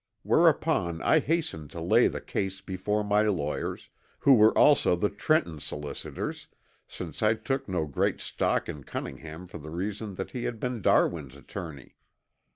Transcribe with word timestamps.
Whereupon 0.23 0.99
I 1.03 1.19
hastened 1.19 1.69
to 1.69 1.79
lay 1.79 2.07
the 2.07 2.21
case 2.21 2.59
before 2.59 3.03
my 3.03 3.21
lawyers, 3.21 3.89
who 4.17 4.33
were 4.33 4.57
also 4.57 4.95
the 4.95 5.11
Trenton 5.11 5.59
solicitors, 5.59 6.47
since 6.87 7.21
I 7.21 7.35
took 7.35 7.69
no 7.69 7.85
great 7.85 8.19
stock 8.19 8.67
in 8.67 8.83
Cunningham 8.83 9.45
for 9.45 9.59
the 9.59 9.69
reason 9.69 10.15
that 10.15 10.31
he 10.31 10.45
had 10.45 10.59
been 10.59 10.81
Darwin's 10.81 11.35
attorney. 11.35 11.97